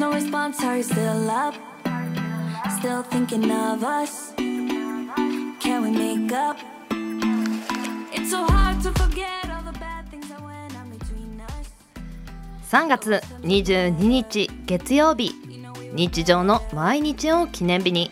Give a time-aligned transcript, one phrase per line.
[0.00, 1.54] no response, are you still up?
[2.78, 4.32] Still thinking of us?
[5.60, 6.56] Can we make up?
[8.10, 11.68] It's so hard to forget all the bad things that went on between us.
[12.70, 15.34] 3月22日月曜日
[15.92, 18.10] 日常の毎日を記念日に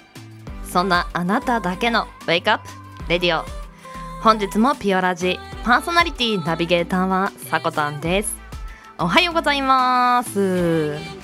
[0.64, 3.46] そんなあなただけのウェイクアップレディオ
[4.22, 8.36] 本日もピオラジパーソナリティナビゲーターはさこたんです
[8.98, 11.17] おはようございます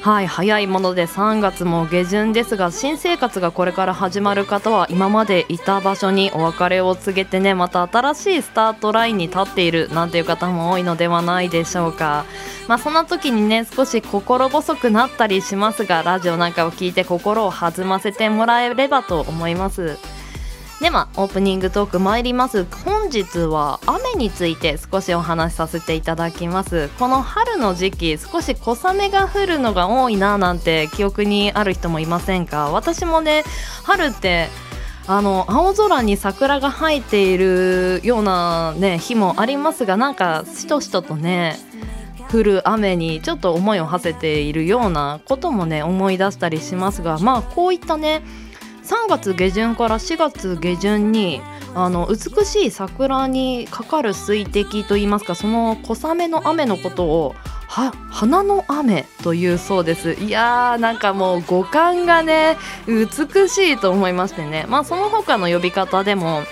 [0.00, 12.24] はい早いもので3月も下旬ですが新生活がこれから始まる方は今までいた場所にお別れを告げてねまた新しいスタートラインに立っているなんていう方も多いのではないでしょうか。
[12.68, 19.98] まあそんな時にね少し心細くなったりしますがラジオなんかを聞いて心を弾ませてもらえればと思います。
[20.80, 22.64] ではオープニングトーク参ります。
[22.84, 26.88] 本日は雨について少しお話しさせていただきます。
[27.00, 32.70] この春の時期少し小雨が降るのが多いななんて記憶にある人もいませんか？
[32.70, 33.42] 私もね
[33.82, 34.48] 春って
[35.08, 41.56] あの青空に桜が生えているようなね日もありますがなんかしとしととね
[42.32, 48.22] 降る雨にちょっと思いを馳せているようなこともね思い出したりしますがまあこういったね
[48.88, 51.42] 3月下旬から4月下旬に
[51.74, 57.34] あの美しい桜にかかる水滴といいますかその小雨の雨のことを
[57.68, 60.14] 花の雨というそうです。
[60.14, 64.64] いやーなんかもう五感がね美しいと思いましてね。
[64.68, 66.42] まあその他の呼び方でも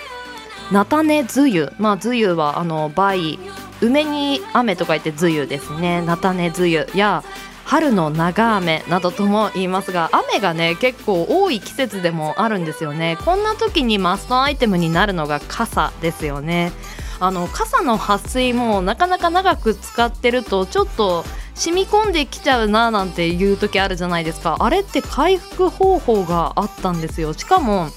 [0.71, 1.73] 菜種梅雨。
[1.79, 3.39] まあ梅雨はあの梅
[3.81, 6.03] 梅に雨と書いて梅雨ですね。
[6.03, 7.25] 菜種梅雨や
[7.67, 13.19] 春の長雨などとも言いますが雨がね結構多い季節でもあるんですよね。
[13.25, 16.73] こんな時にマストアイテムになるのが傘ですよね。
[17.19, 24.57] あの傘の撥水もなかなか長く使ってるとちょっと染み込んできちゃうななんていう時あるじゃないですか。
[24.61, 27.33] あれって回復方法があったんですよ。
[27.33, 27.89] しかも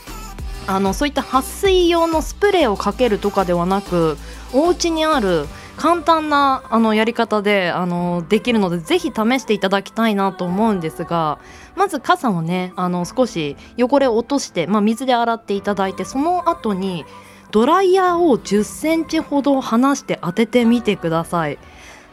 [0.65, 4.17] あのそういった撥水用のスプレーをかけるとかではなく
[4.51, 5.47] お家にある
[5.79, 11.39] 簡単なあのやり方であのできるのでぜひ試していただきたいなと思うんですが
[11.77, 17.05] まず傘をねあの少し汚れを落として、まあ、水で洗っていただいてその後に
[17.51, 21.57] ドライヤーを10センチほど離して当ててみてください。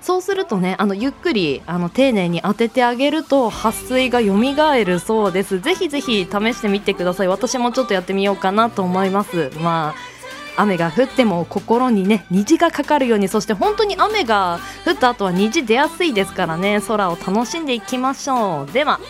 [0.00, 5.58] そうするとねあのゆっくりあの丁寧に当ててあげると撥水が蘇るそうです。
[5.58, 7.28] ぜひぜひ試してみてください。
[7.28, 9.50] 私もちょっとやってみようかなと思います。
[9.58, 10.15] まあ
[10.56, 18.72] 雨が降っても心にね虹がかかるようにそして本当に雨が降った後は虹出やすいですからね空を楽しんでいきましょう。
[18.72, 19.00] では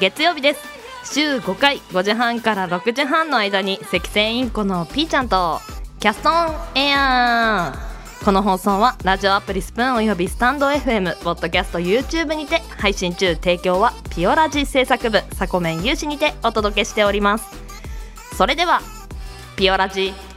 [0.00, 0.60] 月曜日です。
[1.04, 5.60] 週5回5時半から6時半の間に赤線インコのピーちゃんと
[6.00, 7.72] キャストンエア。
[7.84, 17.46] ーこの放送はラジオアプリスプーンおよびスタンド FM ポッドキャスト YouTube にて配信中提供はピオラジ制作部サコメン有志にてお届けしております。
[18.36, 18.82] それでは
[19.56, 20.27] ピオラジ。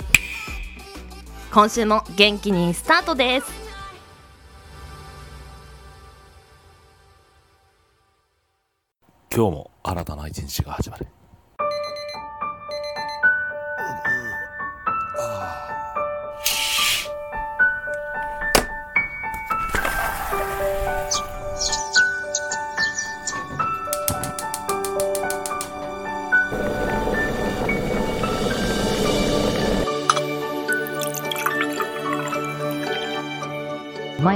[1.53, 3.51] 今週も元気にスタートです。
[9.29, 11.07] 今日も新たな一日が始まる。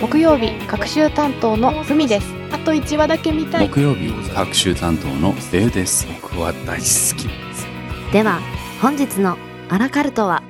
[0.00, 2.26] 木曜日各週担当のふみです。
[2.52, 3.68] あと1話だけ見たい。
[3.68, 6.06] 木曜日各週担当のデウです。
[6.20, 7.28] 僕は大好き。
[7.28, 7.66] です
[8.12, 8.40] では
[8.82, 9.38] 本日の
[9.70, 10.42] アラカルトは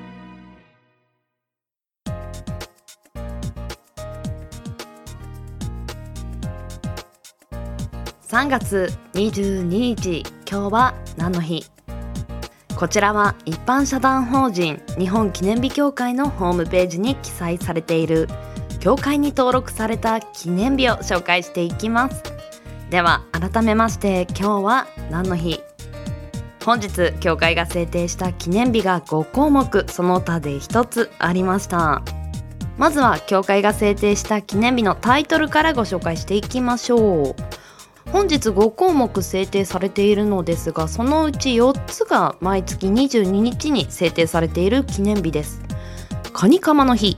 [8.26, 11.64] ？3月22日今日は何の日？
[12.76, 18.29] こちらは一般社団法人日本記念日協会のホームページに記載されている
[18.85, 22.23] 協会に登録された記念日を紹介していきます。
[22.91, 25.63] では改めまして今日は何の日？
[26.67, 32.03] 本日協会が制定した記念日が5項目その他で1つありました。
[32.77, 37.35] まずは協会が制定した記念日のタイトルからご紹介していきましょう。
[38.11, 45.63] 本日5項目制定されているのですがそのうち4つが毎月22日に制定されている記念日です。
[46.35, 47.17] カニカマの日。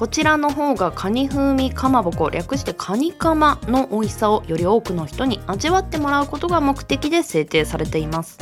[0.00, 8.38] こちらの方がカニ風味かまぼこ略してカニカマの美味しさをより多くの人に味わってもらうことが目的で制定されています。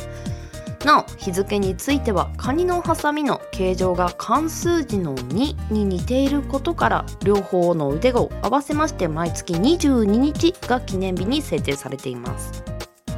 [0.85, 12.63] なお日付についてはカニのハサミの形状が漢数字の2に似ていることから両方の腕を合わせまして毎月22日が記念日に制定されています。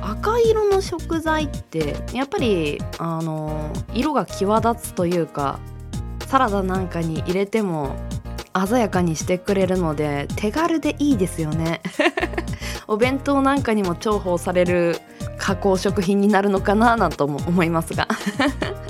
[0.01, 5.59] 赤色の食材ってやっぱりあの色が際立つというか
[6.25, 7.95] サラダなんかに入れても
[8.53, 11.81] 鮮やかにしてくれるので手軽でいいですよね。
[12.87, 14.99] お弁当なんかにも重宝される
[15.37, 18.07] 加工食品になるのかななんとも思いますが。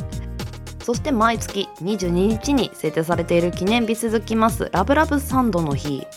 [0.83, 6.07] そして毎月22日に制定されている記念日続きますラブラブサンドの日。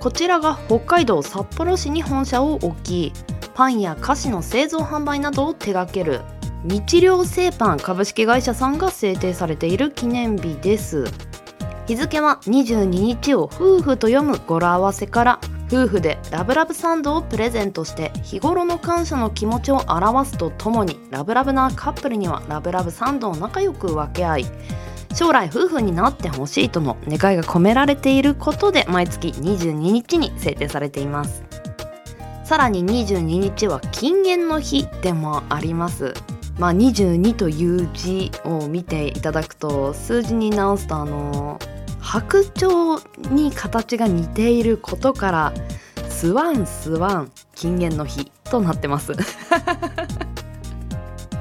[0.00, 3.12] こちらが北海道札幌市に本社を置き
[3.54, 6.22] パンや菓子の製造販売などを手掛ける
[6.64, 11.04] 日糧製パン株式会社さんが制定されている記念日です。
[11.92, 24.46] 日付は22日を夫婦と読む語呂合わせから夫婦でラブラブサンドをプレゼントして日頃の感謝の気持ちを表すとともにラブラブなカップルにはラブラブサンドを仲良く分け合い
[25.14, 31.44] 将来夫婦になってほしいとの願いが込められていることで毎月22日に制定されています。
[32.44, 36.14] さらに22日は禁煙の日でもあります。
[36.58, 41.58] まあ22という字を見ていただくと数字に直すとあの
[42.02, 43.00] 白鳥
[43.30, 45.54] に形が似ていることから
[46.08, 49.12] スワンスワン禁煙の日となってます。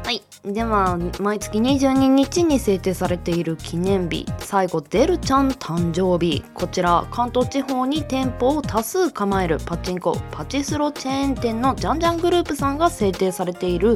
[0.03, 0.21] はい。
[0.45, 4.25] では毎月22日に制定されている記念日。
[4.37, 6.43] 最後デルちゃん誕生日。
[6.53, 13.95] こちら関東地方に店舗を多数構えるパチンコパチスロチェーン店のジャンジャングループさんが制定されている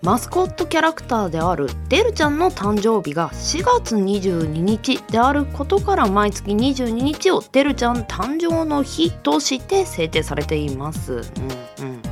[0.00, 11.14] マスコットキャラクターであるデルちゃんの誕生日が4月22日であることから毎月22日をデルちゃん誕生の日として制定されています。
[11.14, 12.02] うんうんうん。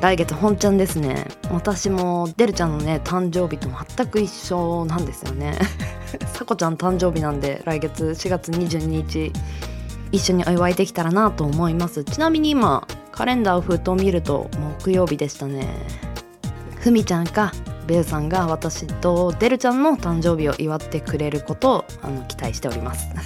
[0.00, 1.28] 来月本ちゃんですね。
[1.48, 5.56] 私もデルちゃんのね誕生日と全く一緒なんですよね。
[6.34, 9.32] さこちゃん誕生日なんで来月4月22日
[10.10, 12.02] 一緒にお祝いできたらなと思います。
[12.02, 12.88] ちなみに今
[13.20, 14.48] カレンダーをふと見ると
[14.80, 15.68] 木曜日でしたね。
[16.76, 17.52] ふみちゃんか
[17.86, 23.10] ベウさんが私とデルちゃんの誕生日を祝ってくれることをあの期待しております。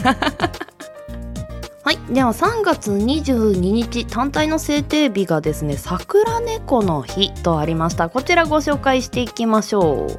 [1.85, 8.09] はいでは3月22日単体の制定日がですね桜猫の日とありました。
[8.09, 10.19] こちらご紹介していきましょう。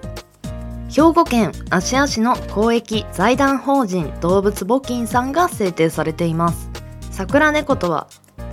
[0.90, 6.70] 兵庫県芦屋市の公益財団法人動物募金さんが制定されています。
[7.12, 8.08] 桜猫とは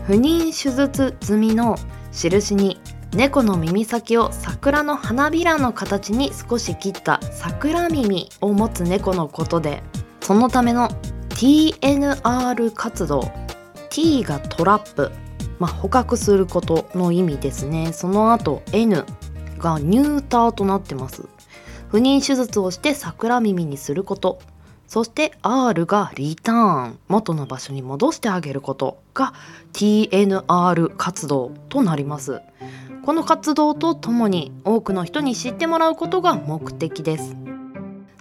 [0.07, 1.77] 不妊手術済みの
[2.13, 2.81] 印に
[3.15, 9.83] 猫の耳先を桜の花びらの形に少し切った桜耳を持つ猫のことで
[10.21, 10.89] そのための
[11.31, 13.31] TNR 活動
[13.91, 15.13] T がトラップ、
[15.59, 17.93] まあ、捕獲することの意味ですね。
[17.93, 19.05] その後 N
[19.59, 21.29] がニューターとなってます。
[21.89, 24.39] 不妊手術をして桜耳にすること。
[24.93, 29.33] そして R がリターン元の場所に戻してあげることが
[29.73, 32.43] TNR 活動となります。
[33.03, 37.35] この活動とともに多くの人に知ってもらうことが目的です。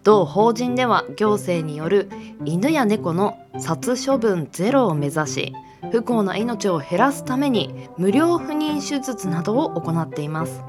[0.05, 2.09] 同法人では行政による
[2.45, 5.53] 犬や猫の殺処分ゼロを目指し
[5.91, 10.63] 不幸な命を減らすために無料不妊手術などを行っています。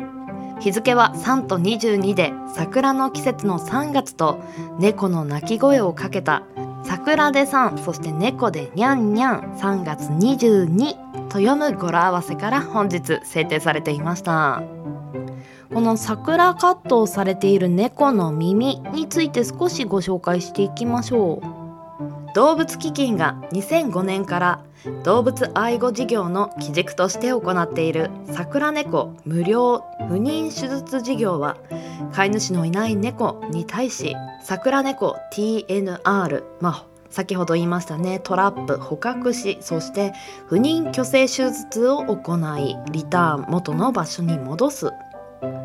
[0.62, 4.40] 日付は3と22で桜の季節の3月と
[4.78, 6.44] 猫の鳴き声をかけた
[6.84, 10.94] 桜で3そして猫でにゃんにゃん3月22
[11.28, 14.62] と読む語呂合わせから本日制定されていました。
[15.72, 22.34] この桜カットをされている猫の耳について少しご紹介していきましょう。
[22.34, 24.60] 動物基金が2005年から
[25.04, 31.56] 動物愛護事業の基軸として行っている桜猫無料不妊手術事業は
[32.12, 40.12] 飼い主のいない猫に対し桜猫 TNR まあ先ほど言いましたねトラップ捕獲しそして
[40.46, 44.90] 不妊去勢手術を行いリターン元の場所に戻す。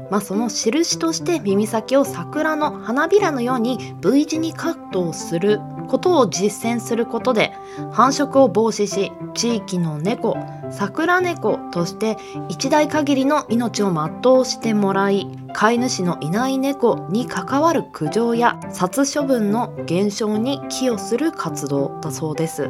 [0.09, 7.53] まあ、その印として耳先を桜の花びらのように V 字にカットをすることを実践することで
[7.91, 10.37] 繁殖を防止し地域の猫
[10.69, 12.17] 桜猫として
[12.49, 22.69] 一代限りの命を全うしてもらい飼い主のいない猫に関わる苦情や殺処分の減少に寄与する活動だそうです。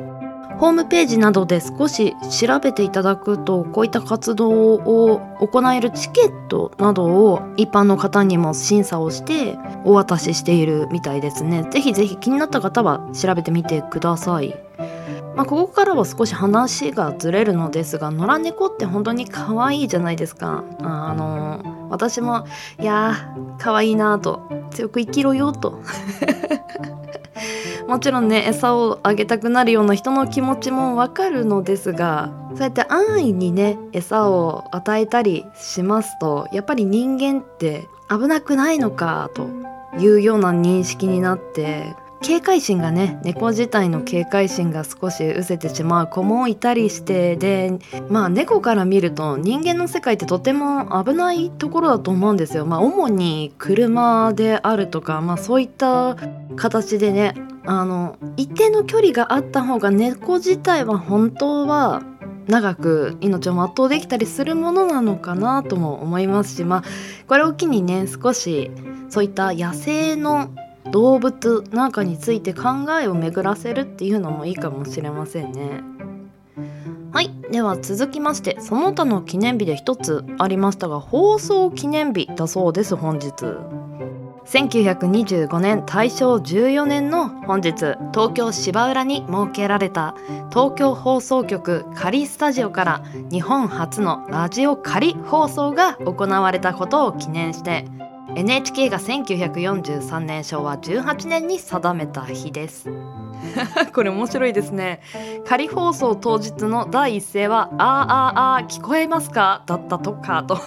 [0.59, 11.67] ホームページなどで少し調べていただくとこういった活動を行えるチケットなどを一般の方にも審査をしてお渡ししているみたいですね。
[11.69, 14.55] ぜひぜひ気になった方は調べてみてください。
[15.35, 20.63] まあ、ここからは少し話がずれるのですが野良猫って本当に可愛いじゃないですか。
[20.79, 22.47] あの私も
[22.81, 25.79] いやー可愛いなと強く生きろよと。
[27.87, 39.47] もちろんね餌をあげたくなるような人の気持ちもわかるのですがそうやって安易にね餌を与えたりしますとやっぱり人間って危なくないのかと
[39.99, 47.77] いうような認識になって警戒心がね猫自体の警戒心が少し失せてしまう子もいたりしてで
[48.09, 52.65] まあ猫から見ると人間の世界ってとても危ないところだと思うんですよ。
[52.65, 56.17] まあ主に車であるとか、まあ、そういった
[56.55, 57.35] 形でね
[57.67, 62.01] あの一定の距離があった方が猫自体は本当は
[62.47, 66.83] 長く命を全うできたりするものなのかなとも思いますしまあ
[67.27, 68.71] これを機にね少し
[69.09, 70.49] そういった野生の
[70.91, 72.69] 動物なんかについて考
[73.01, 75.81] えを巡らせるっていうのもいいかもしれませんね。
[77.11, 83.33] はいでは続きましてその他の記念日で一つありましたが放送記念日だそうです本日。
[84.47, 87.73] 1925年大正14年の本日
[88.13, 90.15] 東京芝浦に設けられた
[90.49, 97.85] 東京放送局仮スタジオから日本初のラジオ仮放送が行われたことを記念して
[98.35, 102.89] NHK が1943年昭和18年に定めた日です。
[103.93, 105.01] これ面白いですね。
[105.45, 110.57] 仮放送当日の第一声は「あーあーあー聞こえますか?」だったとかと。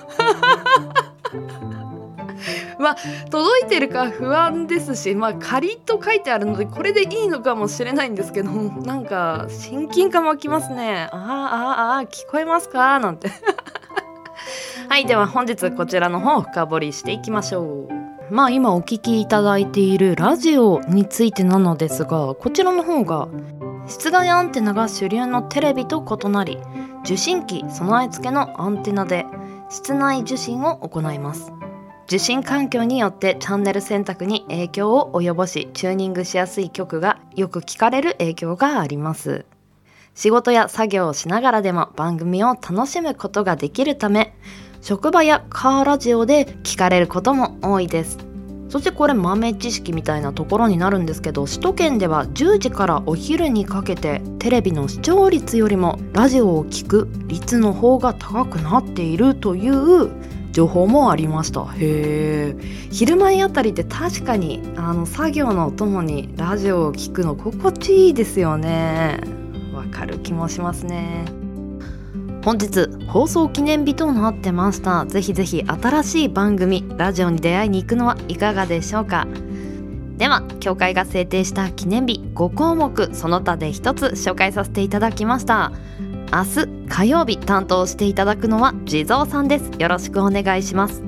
[2.81, 2.97] まあ
[3.31, 11.09] 届いてるか不安ですしまあ仮と書いてあるのでこれでいいのかもしれないんですけどなんか親近感湧きますね。
[11.13, 12.99] あーあーあー聞こえますか？
[12.99, 13.31] なんて。
[14.89, 18.35] はいでは本日こちらの方を深掘りしていきましょう。
[18.35, 23.29] まあ今お聞きいただいているラジオについてなのですがこちらの方が
[23.87, 26.59] 室外アンテナが主流のテレビと異なり
[27.05, 29.27] 受信機備え付けのアンテナで
[29.69, 31.53] 室内受信を行います。
[32.11, 39.45] 受信環境によってチャンネル選択に影響を及ぼしチューニングしやすい曲がよく聞かれる影響があります。
[40.17, 44.35] 仕事や作業をしながらでも番組を楽しむことができるため
[44.83, 48.19] 職場やカーラジオで聞かれることも多いです。
[48.71, 60.11] そしてこれ豆知識みたいなところになるんですけど首都圏では10時からお昼にかけてテレビの視聴率よりもラジオを聞く率の方が高くなっているという
[60.53, 61.65] 情報もありました。
[61.77, 62.57] へえ
[62.91, 69.21] 昼前あたりって確かにあの作業のお供にラジオを聞くの心地いいですよね。
[69.75, 71.25] わかる気もしますね。
[72.45, 75.05] 本日放送記念日となってました。
[75.07, 79.27] ぜひぜひ新しい番組ラジオに出会いに行くのはいかがでしょうか。
[80.17, 85.73] では協会が制定した記念日5項目その他で一つ紹介させていただきました。
[86.33, 89.71] 明日火曜日担当していただくのは地蔵さんです。
[89.79, 91.03] よろしくお願いします。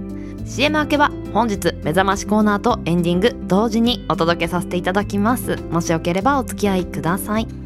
[0.47, 5.57] CM 明けは本日目覚ましコーナーとエンディング同時にお届けさせていただきます。
[5.71, 7.62] もしよければお付き合いください。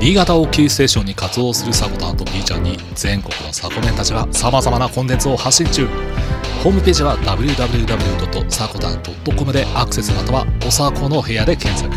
[0.00, 5.86] 新潟をキーステーションに活動するサコタンと B ちゃんに全国のサコメンたちが様々なコンテンツを発信中
[6.64, 11.94] ホームページは www.sakotan.com でアクセスまたはおさこの部屋で検索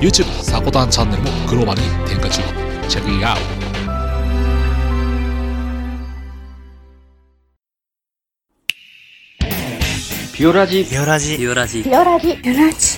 [0.00, 2.40] YouTube サコタンチャンネルもグローバルに展開中
[2.88, 3.42] チェックイアウト
[10.34, 11.36] ピオラジピオラジ。
[11.36, 11.84] ピオラジ。
[11.84, 12.38] ピオラジ。
[12.38, 12.91] ピオラジ。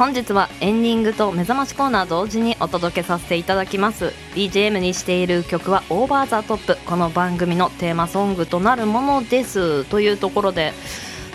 [0.00, 4.14] 本日はエンディングと目覚ましコーナー同時にお届けさせていただきます。
[4.34, 6.78] BGM にしている曲は「オーバーザトップ。
[6.86, 9.84] この番組のテーマソングとなるものです。
[9.84, 10.72] というところで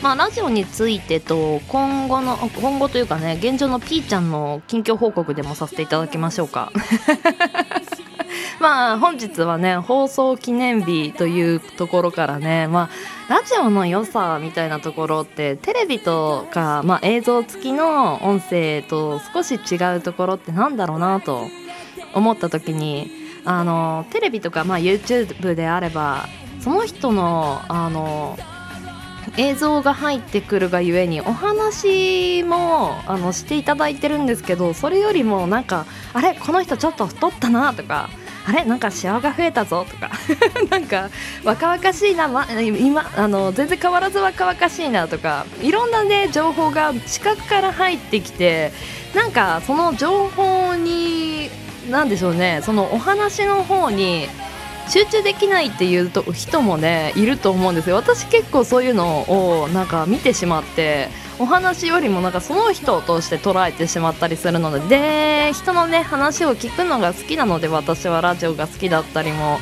[0.01, 6.71] まあラジオについてと今後の今後というかね現状のピーちゃんの近況報告でもさせていただきましょうか。
[8.59, 12.89] まあ本日はね放送記念日というところからねま
[13.29, 21.47] あラジオの良さみたいなところってテレビとか、まあ、映像付きの音声と少し違うところってなんだろうなと
[22.13, 23.11] 思った時に
[23.45, 26.27] あのテレビとか、まあ、YouTube であれば
[26.59, 28.37] その人のあの
[29.37, 38.09] 映像が入ってくるがゆえにお話もあのしていただいてるんですけどそれよりもなんかあれこの人ちょっと太ったなとか
[38.47, 38.63] あれ？
[38.65, 39.85] なんかシワが増えたぞ。
[39.89, 40.11] とか。
[40.69, 41.09] なんか
[41.43, 42.47] 若々しいな、ま、
[42.79, 45.07] 今あの全然変わらず若々しいな。
[45.07, 45.45] とか。
[45.61, 48.71] いろんなね情報が視覚から入ってきて。
[49.13, 51.49] なんかその情報に
[51.89, 52.61] 何でしょうね。
[52.65, 54.27] そのお話の方に
[54.89, 57.95] 集中できないっていうと人もねいると思うんですよ。
[57.95, 59.21] 私結構そういうの
[59.61, 61.09] をなんか見てしまって。
[61.37, 69.57] お話よりもなんかその人として捉えてしまったりするのでで人のね話を聞くのが好きなので私はラジオが好きだったりも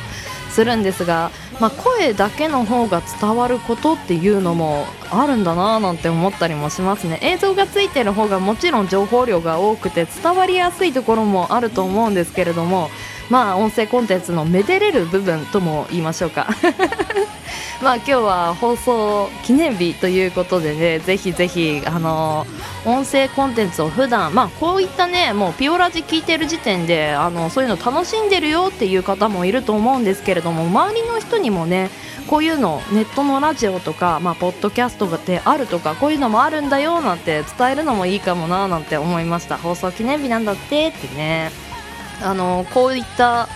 [0.54, 7.18] するんですが、まあ、声だけの方が伝わることっていうのもあるんだななんて思ったりもしますね。
[7.22, 12.88] 映像がついてる方がもちろん情報量が多くて伝わりやすいところもあると思うんですけれども
[13.30, 16.48] まあ音声コンテンツのめでれる部分とも言いましょうか。
[17.82, 22.46] まあ今日は放送記念日ということでねぜひぜひあの
[22.86, 31.90] 音声コンテンツを普段まあこういったねもうピオラジ聞いてる時点であのそういうの楽しんでるよっていう方もいると思うんですけれども周りの人にもね
[32.28, 39.58] こういうのネットのラジオとか、まあ、ポッドキャストであるとかこういうのもあるんだよなんて伝えるのもいいかもななんて思いました。
[39.58, 41.50] 放送記念日なんだってってね。
[42.22, 43.48] あのこういった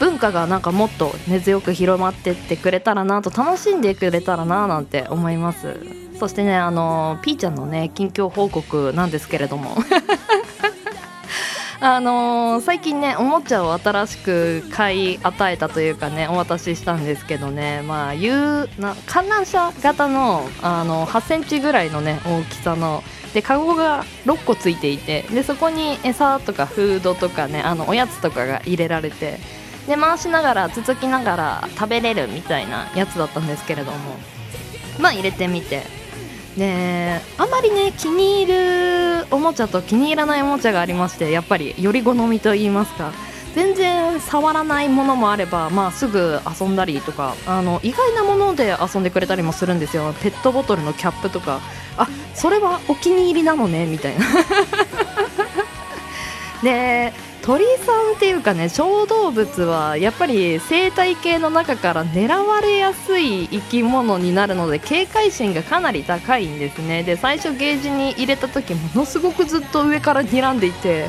[0.00, 5.76] 文化がなんかもっと根強く広まってってくれたらなと楽しんでくれたらななんて思います。
[6.18, 9.76] そしてねあのピーちゃんのね近況報告なんですけれども。
[11.82, 17.80] あのー、最近ねおもちゃを新しく買い与えたというかねお渡ししたんですけどね。
[17.82, 23.02] まあいうな観覧車型のあの8センチぐらいのね大きさの
[23.34, 29.38] でカゴが6個ついていてでそこに餌とかフードとかねあのおやつとかが入れられて
[29.86, 33.98] で回しながらつつきながら食べれるみたいなやつだったんですけれども
[34.98, 35.82] まあ入れてみて。
[36.56, 43.12] であまりね気に入るおもちゃと気に入らないおもちゃがありましてやっぱりより好みと言いますか。
[43.54, 50.14] 全然触らないものもあれば、まあ、すぐ遊んだりとかあの意外なもので遊んでくれたりもするんですよ。
[50.22, 51.60] ペットボトルのキャップとか
[51.96, 54.26] あそれはお気に入りなのねみたいな。
[56.62, 67.02] で鳥さんっていうかね小動物はやっぱり生態系の中から狙われやすい生き物になるので警戒心がかなり高いんですね。
[67.02, 71.08] で最初ゲージに入れた時ものすごくずっと上から睨んでいて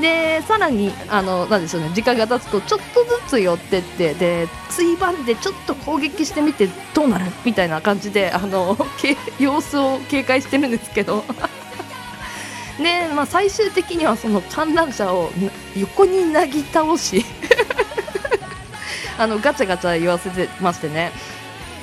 [0.00, 7.24] でさらにあのなんでしょうね時間が経つとちょっとずつ寄ってってでついばんでちょっと攻撃してみてどうなる？
[7.44, 8.76] みたいな感じであの
[9.40, 11.24] 様子を警戒してるんですけど。
[12.78, 15.32] で、まあ、最終的にはその観覧車を
[15.76, 17.24] 横になぎ倒し。
[19.18, 21.10] あのガチャガチャ言わせてましてね。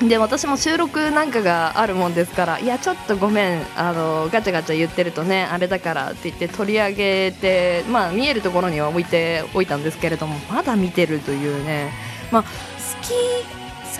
[0.07, 11.91] で私も収録なんかがあるもんですからいやちょっとごめんあのガチャガチャ言ってるとねあれだからって言って取り上げて、まあ、見えるところには置いておいたんですけれどもまだ見てるというね、
[12.31, 12.49] まあ、好
[13.01, 13.13] き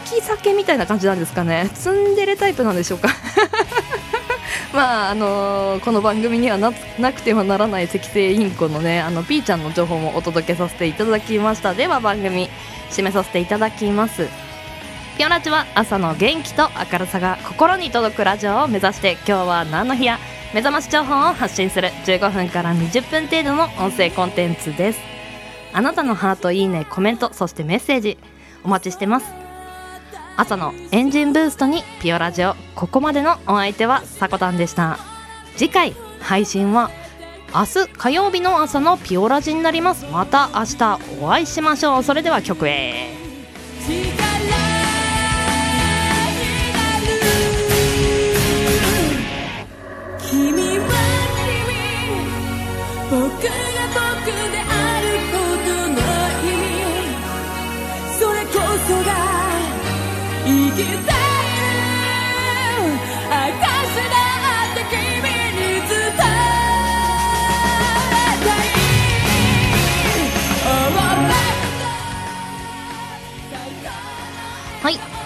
[0.06, 1.70] 好き酒みたいな感じなんですかね。
[1.74, 3.10] ツンデレタイプなんでしょうか。
[4.74, 11.74] まああのー、この番組にはなくてはならない赤星インコのねあのピーちゃんの情報もお届けさせていただきました。
[11.74, 12.50] では番組
[12.92, 14.45] 締めさせていただきます。
[15.17, 20.19] ピオラジは朝の元気と明るさが心に届くラジオを目指して今日は何の日や
[20.54, 24.99] 目覚まし情報を発信する15分から20分程度の音声コンテンツです。
[25.71, 28.17] あなたのハートいいねコメントそしてメッセージ
[28.65, 29.34] お待ちしてます。
[30.36, 34.99] 朝のエンジンブーストにピオラジオここまでのお相手はさこたんでした。
[35.56, 36.91] 次回配信は
[37.54, 40.06] 明日火曜日の朝のピオラジになります。
[40.12, 42.04] また明日お会いしましょう。
[42.04, 43.15] それでは曲へ。
[53.10, 53.64] 君僕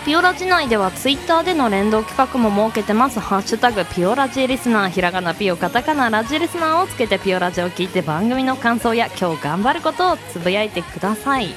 [0.09, 3.19] ピオラジ内ではツイッターでの連動企画も設けてます。
[3.19, 11.49] ハッシュタグピオラジリスナーひらがなピオカタカナラジリスナーをつけてピオラジを聞いて番組の感想や今日頑張ることをつぶやいてください。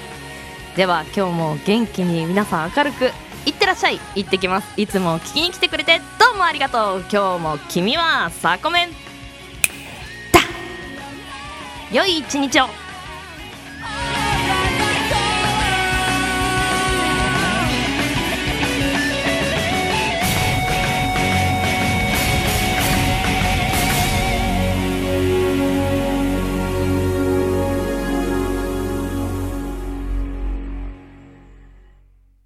[0.76, 3.10] では今日も元気に皆さん明るく
[3.46, 4.78] いってらっしゃい行ってきます。
[4.78, 7.04] いつも聞きに来てくれてどうもありがとう。
[7.10, 10.40] 今日も君はサコメンだ
[11.90, 12.81] 良い一日を。